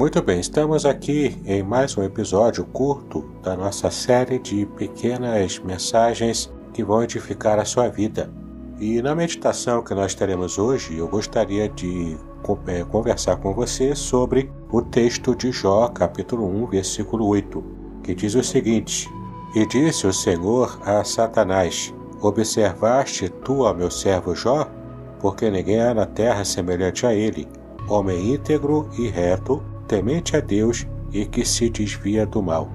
Muito 0.00 0.22
bem, 0.22 0.40
estamos 0.40 0.86
aqui 0.86 1.38
em 1.44 1.62
mais 1.62 1.94
um 1.94 2.02
episódio 2.02 2.64
curto 2.64 3.22
da 3.42 3.54
nossa 3.54 3.90
série 3.90 4.38
de 4.38 4.64
pequenas 4.64 5.58
mensagens 5.58 6.50
que 6.72 6.82
vão 6.82 7.02
edificar 7.02 7.58
a 7.58 7.66
sua 7.66 7.86
vida. 7.88 8.32
E 8.80 9.02
na 9.02 9.14
meditação 9.14 9.84
que 9.84 9.92
nós 9.92 10.14
teremos 10.14 10.58
hoje, 10.58 10.96
eu 10.96 11.06
gostaria 11.06 11.68
de 11.68 12.16
é, 12.66 12.82
conversar 12.82 13.36
com 13.36 13.52
você 13.52 13.94
sobre 13.94 14.50
o 14.72 14.80
texto 14.80 15.34
de 15.34 15.52
Jó, 15.52 15.88
capítulo 15.88 16.46
1, 16.46 16.66
versículo 16.68 17.26
8, 17.26 17.62
que 18.02 18.14
diz 18.14 18.34
o 18.34 18.42
seguinte: 18.42 19.06
E 19.54 19.66
disse 19.66 20.06
o 20.06 20.14
Senhor 20.14 20.80
a 20.82 21.04
Satanás: 21.04 21.92
Observaste 22.22 23.28
tu 23.28 23.66
ao 23.66 23.74
meu 23.74 23.90
servo 23.90 24.34
Jó? 24.34 24.66
Porque 25.20 25.50
ninguém 25.50 25.82
há 25.82 25.92
na 25.92 26.06
terra 26.06 26.42
semelhante 26.42 27.04
a 27.04 27.12
ele, 27.12 27.46
homem 27.86 28.32
íntegro 28.32 28.88
e 28.98 29.06
reto, 29.06 29.62
temente 29.90 30.36
a 30.36 30.40
Deus 30.40 30.86
e 31.12 31.26
que 31.26 31.44
se 31.44 31.68
desvia 31.68 32.24
do 32.24 32.40
mal. 32.40 32.70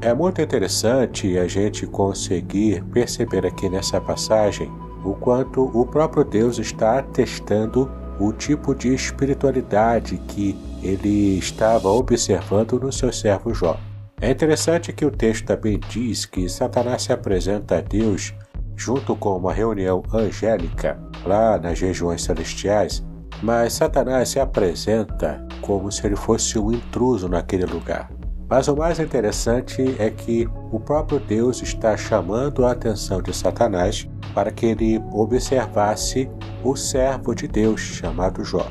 É 0.00 0.12
muito 0.12 0.42
interessante 0.42 1.38
a 1.38 1.46
gente 1.46 1.86
conseguir 1.86 2.82
perceber 2.86 3.46
aqui 3.46 3.68
nessa 3.68 4.00
passagem 4.00 4.68
o 5.04 5.14
quanto 5.14 5.70
o 5.72 5.86
próprio 5.86 6.24
Deus 6.24 6.58
está 6.58 6.98
atestando 6.98 7.88
o 8.18 8.32
tipo 8.32 8.74
de 8.74 8.92
espiritualidade 8.92 10.18
que 10.26 10.58
ele 10.82 11.38
estava 11.38 11.88
observando 11.88 12.80
no 12.80 12.90
seu 12.90 13.12
servo 13.12 13.54
Jó. 13.54 13.78
É 14.20 14.28
interessante 14.28 14.92
que 14.92 15.04
o 15.04 15.10
texto 15.10 15.44
também 15.44 15.78
diz 15.88 16.26
que 16.26 16.48
Satanás 16.48 17.02
se 17.02 17.12
apresenta 17.12 17.78
a 17.78 17.80
Deus 17.80 18.34
junto 18.74 19.14
com 19.14 19.36
uma 19.36 19.52
reunião 19.52 20.02
angélica 20.12 20.98
lá 21.24 21.58
nas 21.58 21.80
regiões 21.80 22.22
celestiais, 22.22 23.04
mas 23.40 23.74
Satanás 23.74 24.30
se 24.30 24.40
apresenta 24.40 25.45
como 25.60 25.90
se 25.90 26.06
ele 26.06 26.16
fosse 26.16 26.58
um 26.58 26.72
intruso 26.72 27.28
naquele 27.28 27.64
lugar. 27.64 28.10
Mas 28.48 28.68
o 28.68 28.76
mais 28.76 29.00
interessante 29.00 29.96
é 29.98 30.08
que 30.08 30.48
o 30.70 30.78
próprio 30.78 31.18
Deus 31.18 31.60
está 31.62 31.96
chamando 31.96 32.64
a 32.64 32.72
atenção 32.72 33.20
de 33.20 33.34
Satanás 33.34 34.08
para 34.32 34.52
que 34.52 34.66
ele 34.66 35.02
observasse 35.12 36.30
o 36.62 36.76
servo 36.76 37.34
de 37.34 37.48
Deus 37.48 37.80
chamado 37.80 38.44
Jó. 38.44 38.66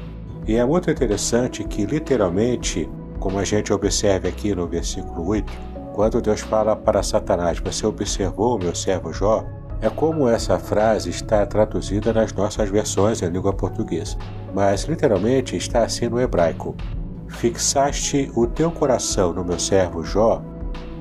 E 0.48 0.56
é 0.56 0.66
muito 0.66 0.90
interessante 0.90 1.64
que, 1.66 1.86
literalmente, 1.86 2.90
como 3.20 3.40
a 3.40 3.44
gente 3.44 3.74
observa 3.74 4.28
aqui 4.28 4.56
no 4.56 4.68
versículo 4.68 5.28
8, 5.28 5.52
quando 5.94 6.22
Deus 6.22 6.42
fala 6.42 6.76
para 6.76 7.02
Satanás: 7.02 7.60
Você 7.60 7.86
observou 7.86 8.56
o 8.56 8.60
meu 8.60 8.76
servo 8.76 9.12
Jó? 9.12 9.44
É 9.86 9.90
como 9.92 10.28
essa 10.28 10.58
frase 10.58 11.12
está 11.12 11.46
traduzida 11.46 12.12
nas 12.12 12.34
nossas 12.34 12.72
versões 12.72 13.22
em 13.22 13.30
língua 13.30 13.54
portuguesa, 13.54 14.18
mas 14.52 14.86
literalmente 14.86 15.56
está 15.56 15.84
assim 15.84 16.10
no 16.10 16.20
hebraico: 16.20 16.76
Fixaste 17.28 18.32
o 18.36 18.48
teu 18.48 18.72
coração 18.72 19.32
no 19.32 19.46
meu 19.46 19.60
servo 19.60 20.04
Jó? 20.04 20.42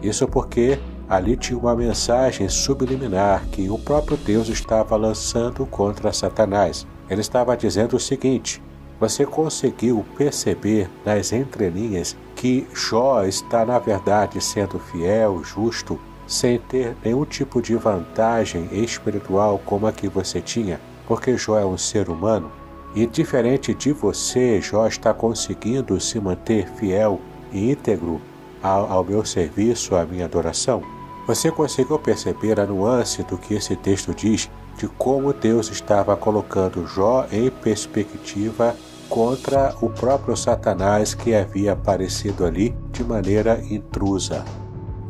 Isso 0.02 0.28
porque 0.28 0.78
ali 1.08 1.34
tinha 1.34 1.58
uma 1.58 1.74
mensagem 1.74 2.46
subliminar 2.46 3.46
que 3.46 3.70
o 3.70 3.78
próprio 3.78 4.18
Deus 4.18 4.50
estava 4.50 4.96
lançando 4.96 5.64
contra 5.64 6.12
Satanás. 6.12 6.86
Ele 7.08 7.22
estava 7.22 7.56
dizendo 7.56 7.96
o 7.96 8.00
seguinte: 8.00 8.62
Você 9.00 9.24
conseguiu 9.24 10.04
perceber 10.14 10.90
nas 11.06 11.32
entrelinhas 11.32 12.14
que 12.36 12.68
Jó 12.74 13.24
está, 13.24 13.64
na 13.64 13.78
verdade, 13.78 14.42
sendo 14.42 14.78
fiel, 14.78 15.42
justo, 15.42 15.98
sem 16.26 16.58
ter 16.58 16.96
nenhum 17.04 17.24
tipo 17.24 17.60
de 17.60 17.74
vantagem 17.76 18.68
espiritual 18.72 19.60
como 19.64 19.86
a 19.86 19.92
que 19.92 20.08
você 20.08 20.40
tinha, 20.40 20.80
porque 21.06 21.36
Jó 21.36 21.58
é 21.58 21.64
um 21.64 21.76
ser 21.76 22.08
humano? 22.08 22.50
E 22.94 23.06
diferente 23.06 23.74
de 23.74 23.92
você, 23.92 24.60
Jó 24.60 24.86
está 24.86 25.12
conseguindo 25.12 26.00
se 26.00 26.20
manter 26.20 26.68
fiel 26.68 27.20
e 27.52 27.72
íntegro 27.72 28.20
ao, 28.62 28.90
ao 28.90 29.04
meu 29.04 29.24
serviço, 29.24 29.96
à 29.96 30.04
minha 30.04 30.24
adoração? 30.24 30.82
Você 31.26 31.50
conseguiu 31.50 31.98
perceber 31.98 32.60
a 32.60 32.66
nuance 32.66 33.22
do 33.22 33.38
que 33.38 33.54
esse 33.54 33.74
texto 33.74 34.14
diz 34.14 34.50
de 34.78 34.86
como 34.88 35.32
Deus 35.32 35.70
estava 35.70 36.16
colocando 36.16 36.86
Jó 36.86 37.26
em 37.32 37.50
perspectiva 37.50 38.76
contra 39.08 39.74
o 39.80 39.88
próprio 39.88 40.36
Satanás 40.36 41.14
que 41.14 41.34
havia 41.34 41.72
aparecido 41.72 42.44
ali 42.44 42.74
de 42.90 43.04
maneira 43.04 43.60
intrusa. 43.70 44.44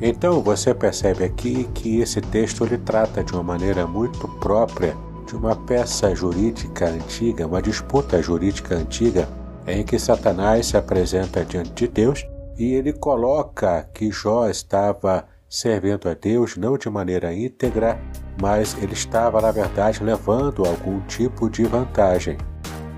Então 0.00 0.42
você 0.42 0.74
percebe 0.74 1.24
aqui 1.24 1.64
que 1.74 2.00
esse 2.00 2.20
texto 2.20 2.64
ele 2.64 2.78
trata 2.78 3.22
de 3.22 3.32
uma 3.32 3.42
maneira 3.42 3.86
muito 3.86 4.28
própria 4.40 4.96
de 5.26 5.36
uma 5.36 5.56
peça 5.56 6.14
jurídica 6.14 6.86
antiga, 6.88 7.46
uma 7.46 7.62
disputa 7.62 8.20
jurídica 8.20 8.74
antiga, 8.74 9.28
em 9.66 9.82
que 9.82 9.98
Satanás 9.98 10.66
se 10.66 10.76
apresenta 10.76 11.44
diante 11.44 11.72
de 11.72 11.88
Deus 11.88 12.26
e 12.58 12.74
ele 12.74 12.92
coloca 12.92 13.88
que 13.94 14.10
Jó 14.10 14.48
estava 14.48 15.26
servindo 15.48 16.08
a 16.08 16.14
Deus 16.14 16.56
não 16.56 16.76
de 16.76 16.90
maneira 16.90 17.32
íntegra, 17.32 17.98
mas 18.40 18.76
ele 18.82 18.92
estava, 18.92 19.40
na 19.40 19.50
verdade, 19.50 20.02
levando 20.02 20.64
algum 20.66 21.00
tipo 21.02 21.48
de 21.48 21.64
vantagem. 21.64 22.36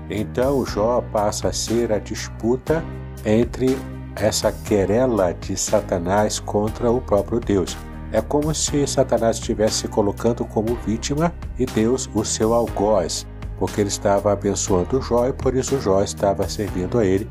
Então 0.09 0.65
Jó 0.65 1.01
passa 1.11 1.49
a 1.49 1.53
ser 1.53 1.91
a 1.91 1.99
disputa 1.99 2.83
entre 3.25 3.77
essa 4.19 4.51
querela 4.51 5.33
de 5.33 5.55
Satanás 5.55 6.39
contra 6.39 6.91
o 6.91 7.01
próprio 7.01 7.39
Deus. 7.39 7.77
É 8.11 8.21
como 8.21 8.53
se 8.55 8.87
Satanás 8.87 9.37
estivesse 9.37 9.79
se 9.79 9.87
colocando 9.87 10.45
como 10.45 10.75
vítima 10.75 11.33
e 11.59 11.65
Deus 11.65 12.09
o 12.13 12.23
seu 12.23 12.53
algoz, 12.53 13.27
porque 13.59 13.81
ele 13.81 13.89
estava 13.89 14.31
abençoando 14.31 15.01
Jó 15.01 15.27
e 15.27 15.33
por 15.33 15.55
isso 15.55 15.79
Jó 15.79 16.01
estava 16.01 16.47
servindo 16.47 16.99
a 16.99 17.05
ele. 17.05 17.29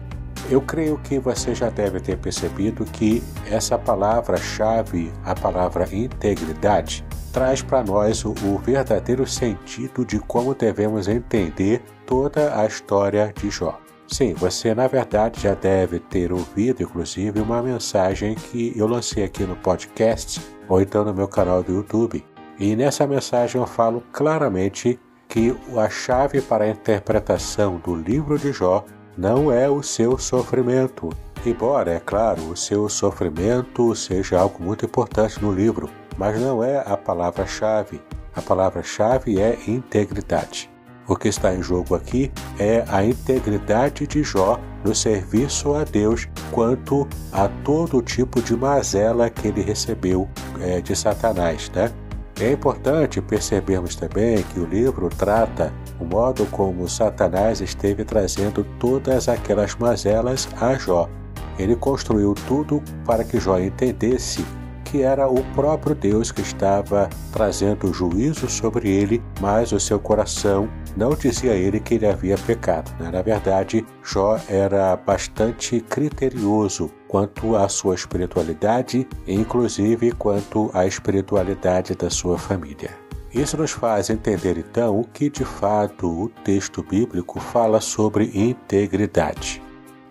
Eu 0.51 0.61
creio 0.61 0.99
que 0.99 1.19
você 1.19 1.55
já 1.55 1.71
deve 1.71 1.99
ter 1.99 2.19
percebido 2.19 2.85
que 2.85 3.23
essa 3.51 3.77
palavra-chave, 3.79 5.13
a 5.25 5.35
palavra 5.35 5.89
integridade, 5.93 7.05
traz 7.33 7.63
para 7.63 7.83
nós 7.83 8.25
o, 8.25 8.31
o 8.45 8.59
verdadeiro 8.59 9.27
sentido 9.27 10.05
de 10.05 10.21
como 10.21 10.55
devemos 10.55 11.09
entender 11.09 11.83
toda 12.05 12.61
a 12.61 12.67
história 12.67 13.33
de 13.35 13.51
Jó. 13.51 13.86
Sim, 14.09 14.35
você 14.35 14.75
na 14.75 14.87
verdade 14.87 15.41
já 15.41 15.55
deve 15.55 15.99
ter 15.99 16.33
ouvido, 16.33 16.83
inclusive, 16.83 17.41
uma 17.41 17.63
mensagem 17.63 18.35
que 18.35 18.73
eu 18.77 18.87
lancei 18.87 19.25
aqui 19.25 19.45
no 19.45 19.57
podcast 19.57 20.41
ou 20.69 20.81
então 20.81 21.05
no 21.05 21.13
meu 21.13 21.29
canal 21.29 21.63
do 21.63 21.73
YouTube. 21.73 22.25
E 22.59 22.75
nessa 22.77 23.07
mensagem 23.07 23.61
eu 23.61 23.67
falo 23.67 24.03
claramente 24.13 24.99
que 25.29 25.55
a 25.77 25.91
chave 25.91 26.41
para 26.41 26.65
a 26.65 26.69
interpretação 26.69 27.77
do 27.85 27.95
livro 27.95 28.39
de 28.39 28.53
Jó 28.53 28.85
não 29.19 29.53
é 29.53 29.69
o 29.69 29.83
seu 29.83 30.17
sofrimento. 30.19 31.11
Embora, 31.45 31.93
é 31.93 32.01
claro, 32.01 32.43
o 32.51 32.57
seu 32.57 32.89
sofrimento 32.89 33.95
seja 33.95 34.39
algo 34.39 34.63
muito 34.63 34.85
importante 34.85 35.43
no 35.43 35.53
livro, 35.53 35.91
mas 36.17 36.41
não 36.41 36.63
é 36.63 36.79
a 36.79 36.97
palavra-chave. 36.97 38.01
A 38.35 38.43
palavra-chave 38.43 39.41
é 39.41 39.59
integridade. 39.67 40.71
O 41.09 41.15
que 41.15 41.29
está 41.29 41.55
em 41.55 41.63
jogo 41.63 41.95
aqui 41.95 42.33
é 42.59 42.85
a 42.89 43.05
integridade 43.05 44.07
de 44.07 44.25
Jó 44.25 44.59
no 44.85 44.95
serviço 44.95 45.75
a 45.75 45.85
Deus 45.85 46.29
quanto 46.51 47.07
a 47.33 47.49
todo 47.65 48.03
tipo 48.03 48.43
de 48.43 48.57
mazela 48.57 49.31
que 49.31 49.49
ele 49.49 49.63
recebeu 49.63 50.29
é, 50.61 50.81
de 50.81 50.97
Satanás. 50.97 51.71
Né? 51.73 51.93
É 52.41 52.51
importante 52.51 53.21
percebermos 53.21 53.95
também 53.95 54.43
que 54.53 54.59
o 54.59 54.67
livro 54.67 55.09
trata 55.09 55.73
o 56.01 56.05
modo 56.05 56.45
como 56.47 56.89
Satanás 56.89 57.61
esteve 57.61 58.05
trazendo 58.05 58.65
todas 58.79 59.29
aquelas 59.29 59.77
mazelas 59.77 60.49
a 60.61 60.75
Jó. 60.75 61.09
Ele 61.57 61.77
construiu 61.77 62.35
tudo 62.49 62.83
para 63.05 63.23
que 63.23 63.39
Jó 63.39 63.59
entendesse 63.59 64.45
que 64.85 65.03
era 65.03 65.29
o 65.29 65.43
próprio 65.55 65.95
Deus 65.95 66.31
que 66.31 66.43
estava 66.43 67.09
trazendo 67.33 67.93
juízo 67.93 68.49
sobre 68.49 68.89
ele, 68.89 69.23
mas 69.41 69.73
o 69.73 69.81
seu 69.81 69.99
coração 69.99 70.69
não 70.97 71.11
dizia 71.11 71.53
ele 71.53 71.79
que 71.79 71.95
ele 71.95 72.07
havia 72.07 72.39
pecado. 72.39 72.91
Né? 72.99 73.11
Na 73.11 73.23
verdade, 73.23 73.85
Jó 74.03 74.39
era 74.49 74.97
bastante 74.97 75.81
criterioso 75.81 76.91
quanto 77.07 77.55
à 77.55 77.69
sua 77.69 77.95
espiritualidade, 77.95 79.07
inclusive 79.27 80.13
quanto 80.13 80.71
à 80.73 80.87
espiritualidade 80.87 81.95
da 81.95 82.09
sua 82.09 82.39
família. 82.39 82.91
Isso 83.33 83.57
nos 83.57 83.73
faz 83.73 84.09
entender 84.09 84.57
então 84.57 84.99
o 84.99 85.05
que 85.05 85.29
de 85.29 85.45
fato 85.45 86.09
o 86.09 86.29
texto 86.43 86.83
bíblico 86.83 87.39
fala 87.39 87.81
sobre 87.81 88.31
integridade. 88.35 89.63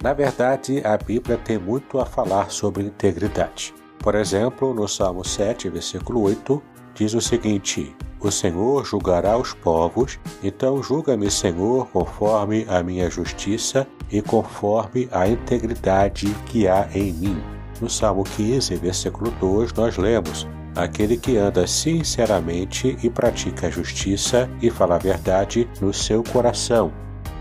Na 0.04 0.14
verdade, 0.14 0.82
a 0.86 0.96
Bíblia 0.98 1.38
tem 1.38 1.58
muito 1.58 2.00
a 2.00 2.06
falar 2.06 2.52
sobre 2.52 2.84
integridade. 2.84 3.74
Por 3.98 4.14
exemplo, 4.14 4.74
no 4.74 4.88
Salmo 4.88 5.26
7, 5.26 5.70
versículo 5.70 6.22
8, 6.22 6.62
diz 6.94 7.16
o 7.16 7.22
seguinte: 7.22 7.96
O 8.26 8.32
Senhor 8.32 8.84
julgará 8.84 9.38
os 9.38 9.54
povos, 9.54 10.20
então 10.44 10.82
julga-me, 10.82 11.30
Senhor, 11.30 11.88
conforme 11.90 12.66
a 12.68 12.82
minha 12.82 13.08
justiça 13.08 13.86
e 14.12 14.20
conforme 14.20 15.08
a 15.12 15.28
integridade 15.28 16.26
que 16.48 16.68
há 16.68 16.90
em 16.92 17.14
mim. 17.14 17.40
No 17.80 17.88
Salmo 17.88 18.24
15, 18.24 18.78
versículo 18.78 19.30
2, 19.40 19.74
nós 19.74 19.98
lemos: 19.98 20.48
Aquele 20.76 21.18
que 21.18 21.38
anda 21.38 21.68
sinceramente 21.68 22.98
e 23.04 23.12
pratica 23.12 23.68
a 23.68 23.70
justiça 23.70 24.50
e 24.60 24.72
fala 24.72 24.96
a 24.96 24.98
verdade 24.98 25.70
no 25.80 25.94
seu 25.94 26.24
coração. 26.24 26.92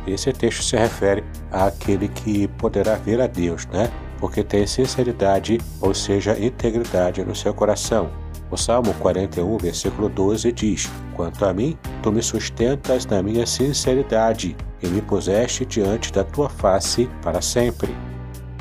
Esse 0.07 0.35
texto 0.35 0.63
se 0.63 0.77
refere 0.77 1.25
àquele 1.51 2.09
que 2.09 2.47
poderá 2.47 2.97
ver 2.97 3.23
a 3.23 3.27
Deus, 3.27 3.65
né? 3.69 3.91
porque 4.21 4.45
tem 4.45 4.67
sinceridade, 4.67 5.59
ou 5.81 5.95
seja, 5.95 6.39
integridade 6.39 7.25
no 7.25 7.35
seu 7.35 7.55
coração. 7.55 8.11
O 8.51 8.57
Salmo 8.57 8.95
41, 8.95 9.59
versículo 9.59 10.09
12 10.09 10.53
diz: 10.53 10.91
Quanto 11.15 11.45
a 11.45 11.53
mim, 11.53 11.77
tu 12.03 12.13
me 12.13 12.23
sustentas 12.23 13.07
na 13.07 13.23
minha 13.23 13.47
sinceridade 13.47 14.57
e 14.83 14.87
me 14.87 15.01
puseste 15.01 15.65
diante 15.65 16.13
da 16.13 16.23
tua 16.23 16.49
face 16.49 17.09
para 17.23 17.41
sempre. 17.41 17.95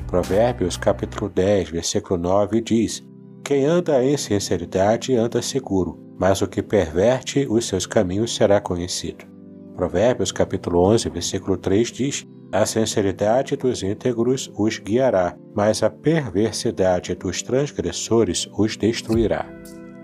Provérbios 0.08 0.78
capítulo 0.78 1.30
10, 1.30 1.70
versículo 1.72 2.20
9 2.20 2.62
diz: 2.62 3.04
Quem 3.44 3.66
anda 3.66 4.04
em 4.04 4.16
sinceridade 4.16 5.16
anda 5.16 5.42
seguro, 5.42 6.00
mas 6.20 6.42
o 6.42 6.48
que 6.48 6.62
perverte 6.62 7.46
os 7.50 7.68
seus 7.68 7.86
caminhos 7.86 8.36
será 8.36 8.62
conhecido. 8.62 9.26
Provérbios 9.76 10.32
capítulo 10.32 10.80
11, 10.92 11.10
versículo 11.10 11.58
3 11.58 11.92
diz: 11.92 12.28
A 12.52 12.66
sinceridade 12.66 13.56
dos 13.56 13.82
íntegros 13.82 14.52
os 14.56 14.78
guiará, 14.78 15.36
mas 15.56 15.82
a 15.82 15.90
perversidade 15.90 17.16
dos 17.16 17.42
transgressores 17.42 18.48
os 18.56 18.78
destruirá. 18.78 19.46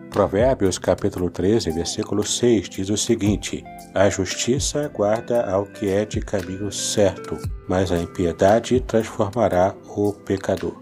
Provérbios 0.09 0.79
capítulo 0.79 1.29
13, 1.29 1.69
versículo 1.71 2.23
6 2.25 2.67
diz 2.67 2.89
o 2.89 2.97
seguinte: 2.97 3.63
A 3.94 4.09
justiça 4.09 4.89
guarda 4.89 5.44
ao 5.50 5.65
que 5.65 5.88
é 5.88 6.03
de 6.03 6.19
caminho 6.19 6.71
certo, 6.71 7.38
mas 7.67 7.91
a 7.91 8.00
impiedade 8.00 8.79
transformará 8.81 9.75
o 9.95 10.11
pecador. 10.11 10.81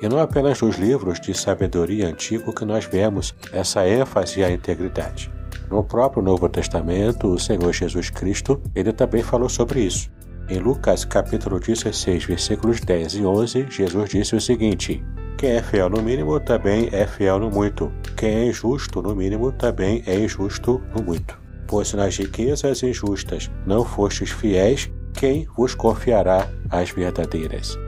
E 0.00 0.08
não 0.08 0.20
apenas 0.20 0.60
nos 0.62 0.76
livros 0.76 1.20
de 1.20 1.34
sabedoria 1.34 2.06
antigo 2.06 2.54
que 2.54 2.64
nós 2.64 2.84
vemos 2.84 3.34
essa 3.52 3.86
ênfase 3.86 4.44
à 4.44 4.50
integridade. 4.50 5.28
No 5.68 5.82
próprio 5.82 6.22
Novo 6.22 6.48
Testamento, 6.48 7.26
o 7.26 7.38
Senhor 7.38 7.72
Jesus 7.72 8.10
Cristo, 8.10 8.62
ele 8.76 8.92
também 8.92 9.24
falou 9.24 9.48
sobre 9.48 9.80
isso. 9.80 10.08
Em 10.48 10.58
Lucas 10.60 11.04
capítulo 11.04 11.58
16, 11.58 12.24
versículos 12.24 12.80
10 12.80 13.16
e 13.16 13.26
11, 13.26 13.66
Jesus 13.68 14.08
disse 14.08 14.36
o 14.36 14.40
seguinte: 14.40 15.04
Quem 15.38 15.52
é 15.52 15.62
fiel 15.62 15.88
no 15.88 16.02
mínimo 16.02 16.40
também 16.40 16.88
é 16.90 17.06
fiel 17.06 17.38
no 17.38 17.48
muito. 17.48 17.92
Quem 18.16 18.28
é 18.28 18.46
injusto 18.46 19.00
no 19.00 19.14
mínimo 19.14 19.52
também 19.52 20.02
é 20.04 20.18
injusto 20.18 20.82
no 20.92 21.00
muito. 21.00 21.38
Pois 21.68 21.94
nas 21.94 22.16
riquezas 22.16 22.82
injustas 22.82 23.48
não 23.64 23.84
fostes 23.84 24.30
fiéis, 24.30 24.90
quem 25.14 25.46
vos 25.56 25.76
confiará 25.76 26.50
as 26.68 26.90
verdadeiras? 26.90 27.78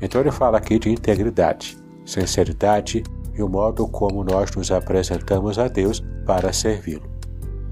Então 0.00 0.20
ele 0.20 0.30
fala 0.30 0.58
aqui 0.58 0.78
de 0.78 0.90
integridade, 0.90 1.76
sinceridade 2.06 3.02
e 3.34 3.42
o 3.42 3.48
modo 3.48 3.88
como 3.88 4.22
nós 4.22 4.52
nos 4.52 4.70
apresentamos 4.70 5.58
a 5.58 5.66
Deus 5.66 6.04
para 6.24 6.52
servi-lo. 6.52 7.10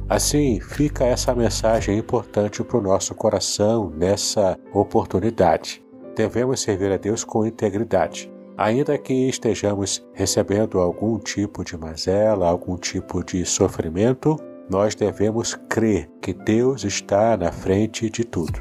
Assim, 0.08 0.58
fica 0.58 1.04
essa 1.04 1.32
mensagem 1.36 1.96
importante 1.96 2.64
para 2.64 2.78
o 2.78 2.82
nosso 2.82 3.14
coração 3.14 3.90
nessa 3.90 4.58
oportunidade. 4.72 5.80
Devemos 6.16 6.62
servir 6.62 6.90
a 6.90 6.96
Deus 6.96 7.22
com 7.22 7.46
integridade. 7.46 8.28
Ainda 8.60 8.98
que 8.98 9.26
estejamos 9.26 10.06
recebendo 10.12 10.80
algum 10.80 11.18
tipo 11.18 11.64
de 11.64 11.78
mazela, 11.78 12.46
algum 12.46 12.76
tipo 12.76 13.24
de 13.24 13.42
sofrimento, 13.46 14.36
nós 14.68 14.94
devemos 14.94 15.54
crer 15.66 16.10
que 16.20 16.34
Deus 16.34 16.84
está 16.84 17.38
na 17.38 17.50
frente 17.50 18.10
de 18.10 18.22
tudo. 18.22 18.60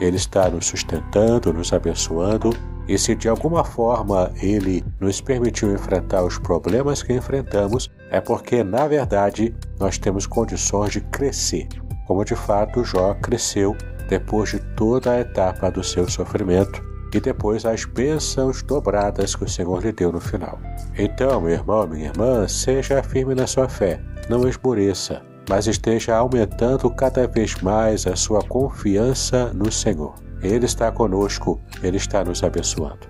Ele 0.00 0.16
está 0.16 0.48
nos 0.48 0.66
sustentando, 0.66 1.52
nos 1.52 1.72
abençoando 1.72 2.50
e 2.86 2.96
se 2.96 3.16
de 3.16 3.28
alguma 3.28 3.64
forma 3.64 4.30
ele 4.40 4.84
nos 5.00 5.20
permitiu 5.20 5.72
enfrentar 5.72 6.22
os 6.22 6.38
problemas 6.38 7.02
que 7.02 7.12
enfrentamos, 7.12 7.90
é 8.08 8.20
porque, 8.20 8.62
na 8.62 8.86
verdade, 8.86 9.52
nós 9.80 9.98
temos 9.98 10.28
condições 10.28 10.92
de 10.92 11.00
crescer, 11.00 11.66
como 12.06 12.24
de 12.24 12.36
fato 12.36 12.84
Jó 12.84 13.14
cresceu 13.14 13.76
depois 14.08 14.50
de 14.50 14.60
toda 14.76 15.10
a 15.10 15.20
etapa 15.20 15.72
do 15.72 15.82
seu 15.82 16.08
sofrimento 16.08 16.88
e 17.12 17.20
depois 17.20 17.64
as 17.64 17.84
bênçãos 17.84 18.62
dobradas 18.62 19.34
que 19.34 19.44
o 19.44 19.48
Senhor 19.48 19.82
lhe 19.82 19.92
deu 19.92 20.12
no 20.12 20.20
final. 20.20 20.58
Então, 20.96 21.40
meu 21.40 21.52
irmão, 21.52 21.86
minha 21.86 22.06
irmã, 22.06 22.46
seja 22.46 23.02
firme 23.02 23.34
na 23.34 23.46
sua 23.46 23.68
fé, 23.68 24.00
não 24.28 24.48
esmoreça, 24.48 25.22
mas 25.48 25.66
esteja 25.66 26.16
aumentando 26.16 26.90
cada 26.90 27.26
vez 27.26 27.54
mais 27.62 28.06
a 28.06 28.14
sua 28.16 28.42
confiança 28.42 29.52
no 29.52 29.70
Senhor. 29.70 30.14
Ele 30.42 30.64
está 30.64 30.90
conosco, 30.90 31.60
Ele 31.82 31.96
está 31.96 32.24
nos 32.24 32.42
abençoando. 32.42 33.08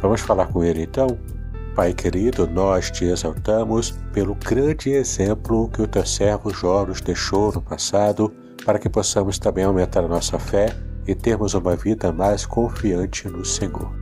Vamos 0.00 0.20
falar 0.20 0.46
com 0.46 0.64
Ele 0.64 0.82
então? 0.82 1.06
Pai 1.74 1.94
querido, 1.94 2.46
nós 2.46 2.90
te 2.90 3.04
exaltamos 3.04 3.92
pelo 4.12 4.34
grande 4.34 4.90
exemplo 4.90 5.68
que 5.68 5.80
o 5.80 5.86
teu 5.86 6.04
servo 6.04 6.52
Jó 6.52 6.84
nos 6.84 7.00
deixou 7.00 7.52
no 7.52 7.62
passado, 7.62 8.32
para 8.64 8.78
que 8.78 8.90
possamos 8.90 9.38
também 9.38 9.64
aumentar 9.64 10.04
a 10.04 10.08
nossa 10.08 10.38
fé 10.38 10.74
e 11.06 11.14
termos 11.14 11.54
uma 11.54 11.76
vida 11.76 12.12
mais 12.12 12.46
confiante 12.46 13.28
no 13.28 13.44
Senhor. 13.44 13.92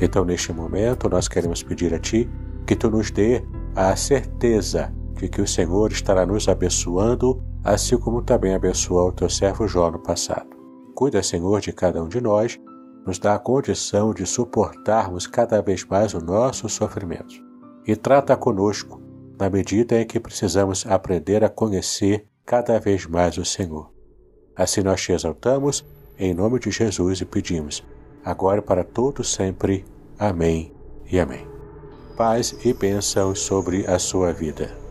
Então, 0.00 0.24
neste 0.24 0.52
momento, 0.52 1.08
nós 1.08 1.28
queremos 1.28 1.62
pedir 1.62 1.94
a 1.94 1.98
Ti 1.98 2.28
que 2.66 2.76
Tu 2.76 2.90
nos 2.90 3.10
dê 3.10 3.42
a 3.74 3.94
certeza 3.96 4.92
de 5.14 5.28
que 5.28 5.40
o 5.40 5.46
Senhor 5.46 5.90
estará 5.90 6.24
nos 6.24 6.48
abençoando, 6.48 7.42
assim 7.64 7.98
como 7.98 8.22
também 8.22 8.54
abençoou 8.54 9.08
o 9.08 9.12
teu 9.12 9.28
servo 9.28 9.66
Jó 9.66 9.90
no 9.90 9.98
passado. 9.98 10.48
Cuida, 10.94 11.22
Senhor, 11.22 11.60
de 11.60 11.72
cada 11.72 12.02
um 12.02 12.08
de 12.08 12.20
nós, 12.20 12.58
nos 13.06 13.18
dá 13.18 13.34
a 13.34 13.38
condição 13.38 14.12
de 14.12 14.26
suportarmos 14.26 15.26
cada 15.26 15.62
vez 15.62 15.84
mais 15.84 16.12
o 16.14 16.20
nosso 16.20 16.68
sofrimento. 16.68 17.34
E 17.86 17.96
trata 17.96 18.36
conosco 18.36 19.00
na 19.38 19.48
medida 19.48 20.00
em 20.00 20.06
que 20.06 20.20
precisamos 20.20 20.84
aprender 20.86 21.42
a 21.42 21.48
conhecer 21.48 22.26
cada 22.44 22.78
vez 22.78 23.06
mais 23.06 23.38
o 23.38 23.44
Senhor. 23.44 23.90
Assim 24.56 24.82
nós 24.82 25.00
te 25.00 25.12
exaltamos, 25.12 25.84
em 26.18 26.34
nome 26.34 26.58
de 26.58 26.70
Jesus, 26.70 27.20
e 27.20 27.24
pedimos, 27.24 27.84
agora 28.24 28.60
e 28.60 28.62
para 28.62 28.82
todos 28.82 29.32
sempre. 29.32 29.84
Amém 30.18 30.72
e 31.10 31.18
amém. 31.18 31.46
Paz 32.16 32.56
e 32.64 32.74
bênçãos 32.74 33.40
sobre 33.40 33.86
a 33.86 33.98
sua 33.98 34.32
vida. 34.32 34.87